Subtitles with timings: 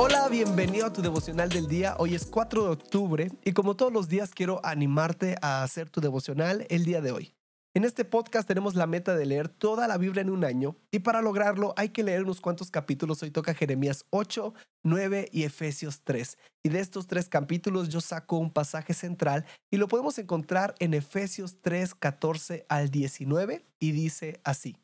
[0.00, 1.96] Hola, bienvenido a tu devocional del día.
[1.98, 6.00] Hoy es 4 de octubre y como todos los días quiero animarte a hacer tu
[6.00, 7.34] devocional el día de hoy.
[7.74, 11.00] En este podcast tenemos la meta de leer toda la Biblia en un año y
[11.00, 13.24] para lograrlo hay que leer unos cuantos capítulos.
[13.24, 16.38] Hoy toca Jeremías 8, 9 y Efesios 3.
[16.62, 20.94] Y de estos tres capítulos yo saco un pasaje central y lo podemos encontrar en
[20.94, 24.76] Efesios 3, 14 al 19 y dice así.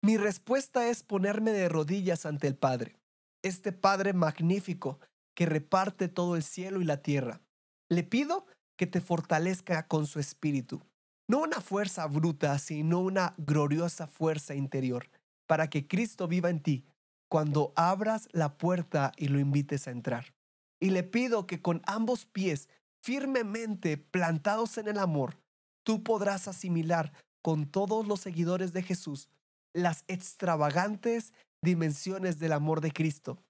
[0.00, 2.97] Mi respuesta es ponerme de rodillas ante el Padre,
[3.42, 5.00] este Padre magnífico
[5.34, 7.40] que reparte todo el cielo y la tierra.
[7.88, 8.46] Le pido
[8.76, 10.82] que te fortalezca con su espíritu
[11.28, 15.10] no una fuerza bruta, sino una gloriosa fuerza interior,
[15.46, 16.86] para que Cristo viva en ti
[17.30, 20.34] cuando abras la puerta y lo invites a entrar.
[20.80, 22.68] Y le pido que con ambos pies
[23.02, 25.38] firmemente plantados en el amor,
[25.84, 27.12] tú podrás asimilar
[27.42, 29.28] con todos los seguidores de Jesús
[29.74, 33.42] las extravagantes dimensiones del amor de Cristo.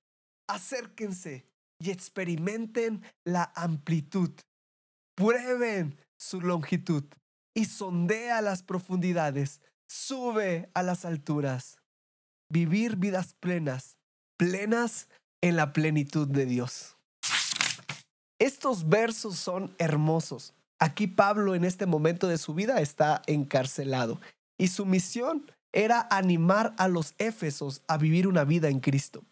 [0.49, 1.47] Acérquense
[1.81, 4.31] y experimenten la amplitud.
[5.17, 7.05] Prueben su longitud
[7.55, 11.79] y sondea las profundidades, sube a las alturas.
[12.51, 13.97] Vivir vidas plenas,
[14.39, 15.09] plenas
[15.43, 16.97] en la plenitud de Dios.
[18.41, 20.55] Estos versos son hermosos.
[20.81, 24.21] Aquí Pablo en este momento de su vida está encarcelado
[24.57, 29.25] y su misión era animar a los éfesos a vivir una vida en Cristo.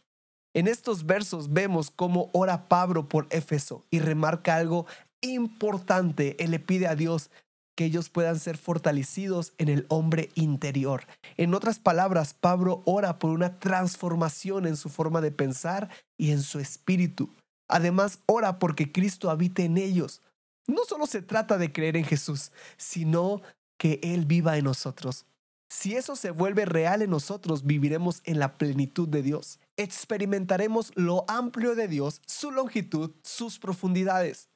[0.55, 4.87] En estos versos vemos cómo ora Pablo por Éfeso y remarca algo
[5.20, 6.43] importante.
[6.43, 7.31] Él le pide a Dios
[7.77, 11.06] que ellos puedan ser fortalecidos en el hombre interior.
[11.37, 16.41] En otras palabras, Pablo ora por una transformación en su forma de pensar y en
[16.41, 17.28] su espíritu.
[17.69, 20.23] Además, ora porque Cristo habite en ellos.
[20.67, 23.43] No solo se trata de creer en Jesús, sino
[23.77, 25.27] que Él viva en nosotros.
[25.69, 29.59] Si eso se vuelve real en nosotros, viviremos en la plenitud de Dios.
[29.77, 34.48] Experimentaremos lo amplio de Dios, su longitud, sus profundidades,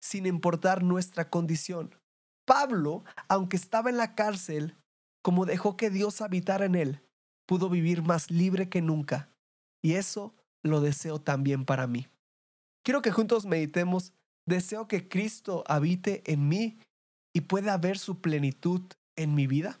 [0.00, 1.94] sin importar nuestra condición.
[2.44, 4.76] Pablo, aunque estaba en la cárcel,
[5.22, 7.02] como dejó que Dios habitara en él,
[7.46, 9.30] pudo vivir más libre que nunca.
[9.82, 12.08] Y eso lo deseo también para mí.
[12.82, 14.12] Quiero que juntos meditemos,
[14.46, 16.78] deseo que Cristo habite en mí
[17.34, 18.82] y pueda ver su plenitud
[19.16, 19.80] en mi vida.